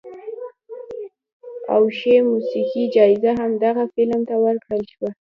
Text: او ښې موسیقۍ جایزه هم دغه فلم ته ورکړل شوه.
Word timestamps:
او 1.73 1.83
ښې 1.97 2.15
موسیقۍ 2.31 2.83
جایزه 2.95 3.31
هم 3.39 3.51
دغه 3.65 3.83
فلم 3.93 4.21
ته 4.29 4.35
ورکړل 4.45 4.81
شوه. 4.91 5.09